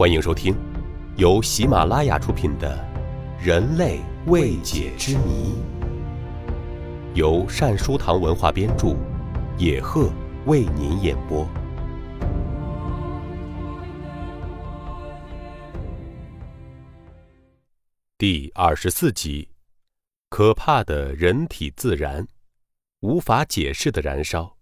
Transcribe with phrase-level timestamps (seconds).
[0.00, 0.56] 欢迎收听
[1.18, 2.74] 由喜马拉雅出品的
[3.44, 5.52] 《人类未解之谜》，
[7.14, 8.96] 由善书堂文化编著，
[9.58, 10.10] 野鹤
[10.46, 11.46] 为您演播。
[18.16, 19.50] 第二十四集：
[20.30, 22.26] 可怕的人体自燃，
[23.00, 24.56] 无法解释的燃烧。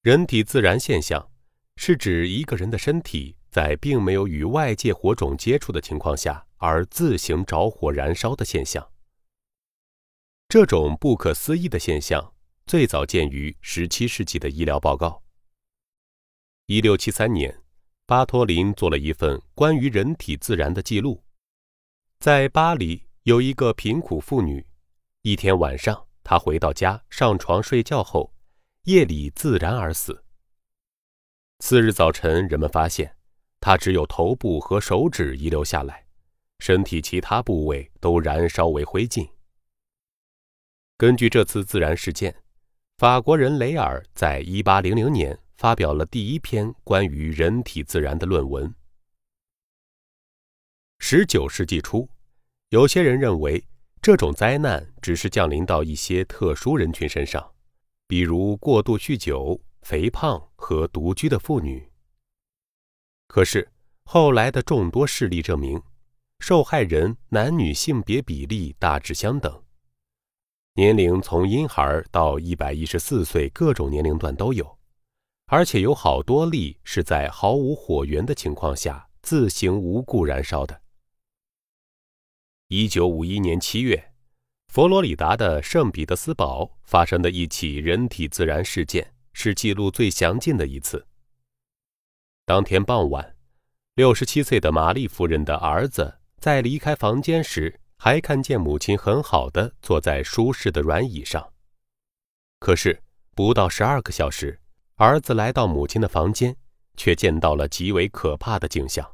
[0.00, 1.28] 人体自燃现象。
[1.76, 8.90] 是指一个人的身体在并没有与外界火种接触的情况下而自行着火燃烧的现象。
[10.48, 12.32] 这种不可思议的现象
[12.66, 15.22] 最早见于17世纪的医疗报告。
[16.68, 17.62] 1673年，
[18.06, 21.22] 巴托林做了一份关于人体自燃的记录。
[22.18, 24.66] 在巴黎有一个贫苦妇女，
[25.22, 28.32] 一天晚上，她回到家上床睡觉后，
[28.84, 30.24] 夜里自燃而死。
[31.58, 33.16] 次日早晨，人们发现，
[33.60, 36.06] 他只有头部和手指遗留下来，
[36.58, 39.26] 身体其他部位都燃烧为灰烬。
[40.98, 42.42] 根据这次自燃事件，
[42.98, 48.72] 法国人雷尔在1800年发表了第一篇关于人体自燃的论文。
[51.00, 52.08] 19世纪初，
[52.68, 53.66] 有些人认为
[54.02, 57.50] 这种灾难只是降临到一些特殊人群身上，
[58.06, 59.58] 比如过度酗酒。
[59.88, 61.88] 肥胖和独居的妇女。
[63.28, 63.70] 可是
[64.02, 65.80] 后来的众多事例证明，
[66.40, 69.62] 受害人男女性别比例大致相等，
[70.74, 74.76] 年龄从婴孩到一百一十四岁，各种年龄段都有，
[75.46, 80.82] 而且有好多例是在毫无火源的情况下自行无故燃烧的。
[82.66, 84.12] 一九五一年七月，
[84.66, 89.12] 佛罗里达的圣彼得斯堡发生的一起人体自燃事件。
[89.38, 91.06] 是记录最详尽的一次。
[92.46, 93.36] 当天傍晚，
[93.94, 101.52] 六十七岁的玛丽夫人的儿子在离开房间时，还看见母亲很好的坐在舒适的软椅上。
[102.60, 103.02] 可是
[103.34, 104.58] 不到十二个小时，
[104.94, 106.56] 儿子来到母亲的房间，
[106.96, 109.06] 却见到了极为可怕的景象。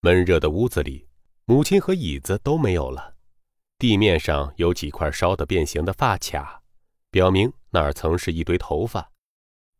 [0.00, 1.06] 闷热的屋子里，
[1.44, 3.14] 母亲和椅子都没有了，
[3.76, 6.62] 地面上有几块烧得变形的发卡，
[7.10, 7.52] 表明。
[7.70, 9.10] 那儿曾是一堆头发，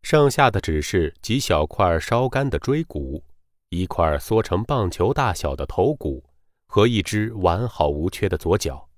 [0.03, 3.25] 剩下的只是几小块烧干的椎骨，
[3.69, 6.25] 一块缩成棒球大小的头骨
[6.67, 8.89] 和一只完好无缺的左脚。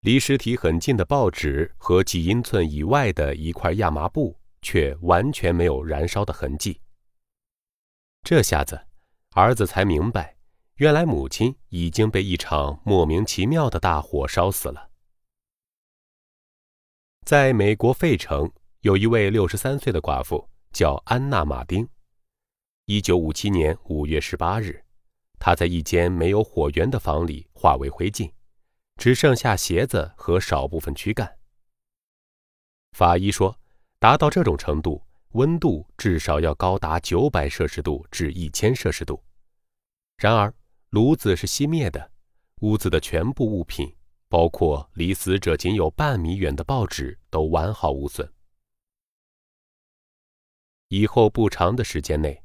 [0.00, 6.80] 离尸体很近的报纸和几英寸以外的一块亚麻布却完全没有燃烧的痕迹。
[8.22, 8.80] 这下子，
[9.32, 10.36] 儿子才明白，
[10.76, 14.91] 原来母亲已经被一场莫名其妙的大火烧死了。
[17.24, 18.50] 在美国费城，
[18.80, 21.88] 有一位六十三岁的寡妇，叫安娜·马丁。
[22.86, 24.84] 一九五七年五月十八日，
[25.38, 28.32] 她在一间没有火源的房里化为灰烬，
[28.96, 31.38] 只剩下鞋子和少部分躯干。
[32.90, 33.56] 法医说，
[34.00, 35.00] 达到这种程度，
[35.30, 39.22] 温度至少要高达九百摄氏度至一千摄氏度。
[40.16, 40.52] 然而，
[40.90, 42.10] 炉子是熄灭的，
[42.62, 43.94] 屋子的全部物品。
[44.32, 48.32] 包括离死者仅有半米远的报纸都完好无损。
[50.88, 52.42] 以后不长的时间内，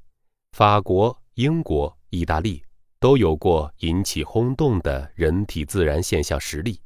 [0.51, 2.61] 法国、英国、意大利
[2.99, 6.81] 都有过引起轰动的人体自燃现象实例。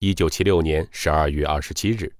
[0.00, 2.14] 一九七六年十二月二十七日，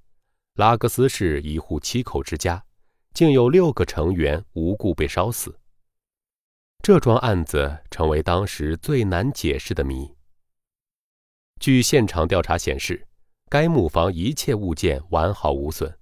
[0.55, 2.65] 拉各斯市一户七口之家，
[3.13, 5.61] 竟有六个成员无故被烧死。
[6.83, 10.17] 这桩案子成为当时最难解释的谜。
[11.63, 13.07] 据现场调查显示，
[13.49, 15.97] 该木房一切物件完好无损，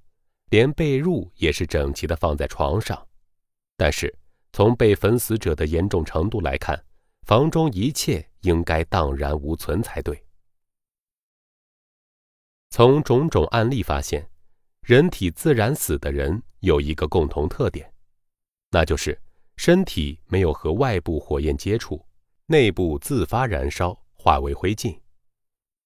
[0.48, 3.06] 连被褥也是整齐的放在床上。
[3.76, 4.10] 但是，
[4.54, 6.82] 从被焚死者的严重程度来看，
[7.26, 10.24] 房中一切应该荡然无存才对。
[12.70, 14.26] 从种种案例发现，
[14.80, 17.92] 人体自然死的人有一个共同特点，
[18.70, 19.20] 那就是
[19.58, 22.02] 身体没有和外部火焰接触，
[22.46, 24.98] 内部自发燃烧，化为灰烬。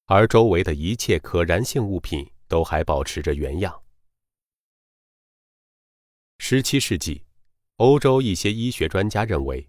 [0.06, 3.82] 而周围的一切可燃性物品都还保持着原样。
[6.38, 7.24] 十七世纪，
[7.76, 9.66] 欧洲一些医学专家认为，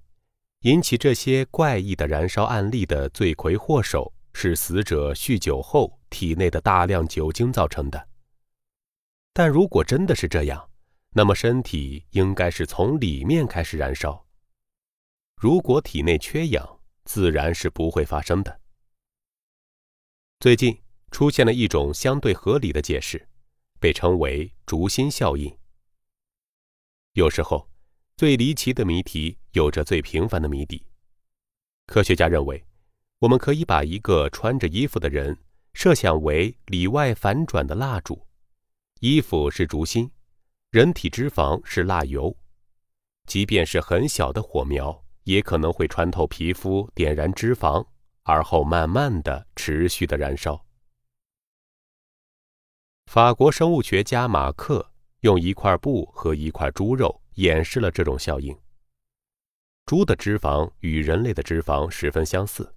[0.61, 8.09] 引起这些怪异的燃烧案例的罪魁祸首是死者酗酒后体内的大量酒精造成的。
[9.31, 10.69] 但如果真的是这样，
[11.11, 14.25] 那么身体应该是从里面开始燃烧。
[15.38, 18.59] 如果体内缺氧，自然是不会发生的。
[20.39, 20.77] 最近
[21.11, 23.27] 出现了一种相对合理的解释，
[23.79, 25.57] 被称为“烛心效应”。
[27.13, 27.69] 有时候，
[28.17, 30.85] 最离奇的谜题有着最平凡的谜底。
[31.87, 32.63] 科学家认为，
[33.19, 35.37] 我们可以把一个穿着衣服的人
[35.73, 38.27] 设想为里外反转的蜡烛，
[38.99, 40.11] 衣服是烛心，
[40.71, 42.35] 人体脂肪是蜡油。
[43.25, 47.88] 即便是很小的火苗，也可能会穿透皮肤，点燃脂肪，
[48.25, 50.63] 而后慢慢的、持续的燃烧。
[53.06, 54.92] 法国生物学家马克
[55.22, 58.57] 用一块布和一块猪肉演示了这种效应。
[59.86, 62.75] 猪的脂肪与人类的脂肪十分相似，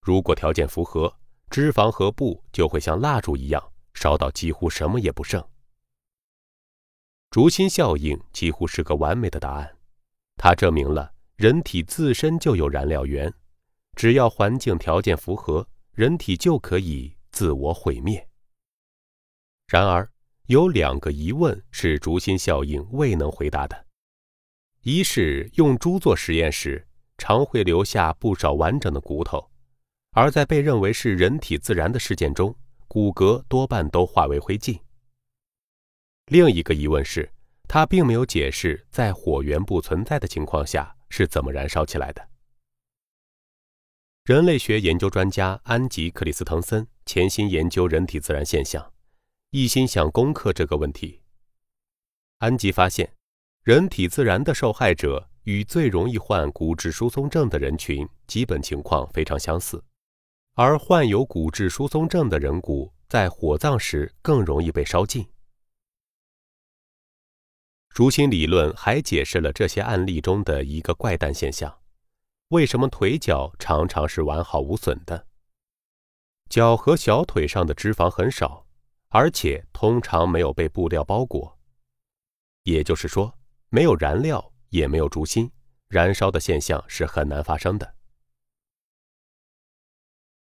[0.00, 1.16] 如果条件符合，
[1.48, 5.42] 脂肪和布就会像蜡烛一样烧到几乎什么也不剩。
[7.30, 9.76] 烛心效应几乎是个完美的答案，
[10.36, 13.32] 它证明了人体自身就有燃料源，
[13.98, 18.28] 只要环境条件符合，人体就可以自我毁灭。
[19.66, 20.08] 然而，
[20.46, 23.86] 有两个疑问是烛心效应未能回答的：
[24.82, 26.86] 一是用猪做实验时，
[27.16, 29.50] 常会留下不少完整的骨头，
[30.12, 32.54] 而在被认为是人体自燃的事件中，
[32.86, 34.78] 骨骼多半都化为灰烬。
[36.26, 37.28] 另一个疑问是，
[37.66, 42.28] 他并没有解释在火源不存在的情况下是怎么燃烧起来的。
[44.28, 48.92] 人类学研究专家安吉·克里斯滕森潜心研究人体自然现象，
[49.52, 51.22] 一心想攻克这个问题。
[52.36, 53.14] 安吉发现，
[53.62, 59.82] 人体自然的受害者与最容易患骨质疏松症的人群基本情况非常相似，
[60.52, 65.26] 而患有骨质疏松症的人骨在火葬时更容易被烧尽。
[67.88, 71.74] 烛心理论还解释了这些案例中的一个怪诞现象：
[72.48, 75.26] 为什么腿脚常常是完好无损的？
[76.48, 78.66] 脚和小腿上的脂肪很少，
[79.10, 81.58] 而且通常没有被布料包裹。
[82.62, 85.50] 也就是说，没有燃料，也没有烛心，
[85.88, 87.94] 燃烧的现象是很难发生的。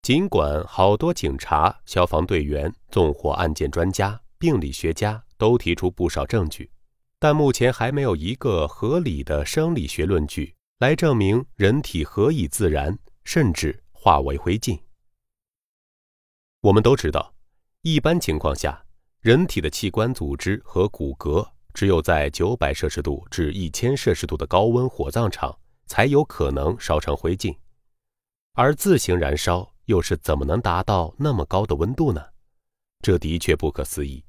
[0.03, 6.71] 尽管好多警察、消防队员、纵火案件专家、病理学家都提出不少证据。
[7.19, 14.81] 但目前还没有一个合理的生理学论据来证明人体何以自燃，甚至化为灰烬。
[16.61, 17.35] 我们都知道，
[17.82, 18.85] 一般情况下，
[19.21, 25.56] 人体的器官组织和骨骼只有在九百摄氏度至一千摄氏度的高温火葬场
[25.87, 27.56] 才有可能烧成灰烬，
[28.55, 32.31] 而自行燃烧又是怎么能达到那么高的温度呢？
[33.00, 34.25] 这的确不可思议。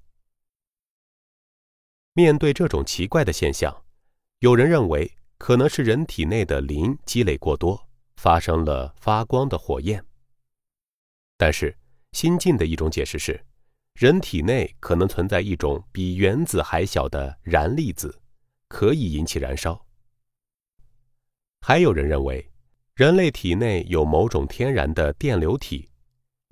[2.14, 3.84] 面对这种奇怪的现象，
[4.40, 10.04] 有人认为可能是人体内的磷积累过多，发生了发光的火焰。
[11.38, 11.78] 但是，
[12.14, 13.44] 新进的一种解释是，
[13.94, 18.22] 人体内可能存在一种比原子还小的燃粒子，
[18.68, 19.86] 可以引起燃烧。
[21.62, 22.52] 还有人认为，
[22.96, 25.90] 人类体内有某种天然的电流体，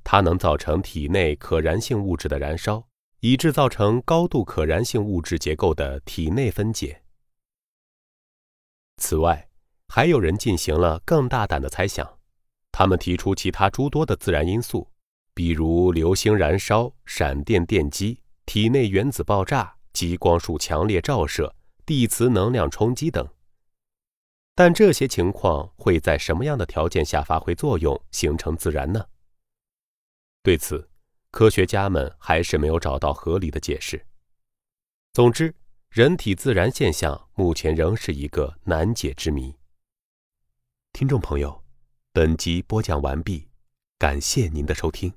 [0.03, 2.87] 它能造成体内可燃性物质的燃烧。
[3.25, 7.02] 以致造成高度可燃性物质结构的体内分解。
[9.03, 9.49] 此外，
[9.89, 12.19] 还有人进行了更大胆的猜想，
[12.71, 14.89] 他们提出其他诸多的自然因素，
[15.33, 21.53] 比如流星燃烧、闪电电击、体内原子爆炸、激光束强烈照射、
[21.85, 23.27] 地磁能量冲击等。
[24.55, 29.05] 但这些情况会在什么样的条件下发挥作用，形成自燃呢？
[30.41, 30.89] 对此。
[31.29, 34.05] 科学家们还是没有找到合理的解释。
[35.13, 35.53] 总之，
[35.93, 39.53] 人体自然现象目前仍是一个难解之谜。
[40.91, 41.63] 听众朋友，
[42.11, 43.47] 本集播讲完毕，
[43.99, 45.13] 感谢您的收听。